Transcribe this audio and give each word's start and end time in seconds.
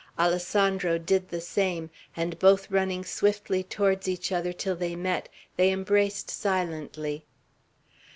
Alessandro 0.17 0.97
did 0.97 1.29
the 1.29 1.39
same, 1.39 1.91
and 2.17 2.39
both 2.39 2.71
running 2.71 3.05
swiftly 3.05 3.61
towards 3.63 4.07
each 4.07 4.31
other 4.31 4.51
till 4.51 4.75
they 4.75 4.95
met, 4.95 5.29
they 5.57 5.71
embraced 5.71 6.31
silently. 6.31 7.23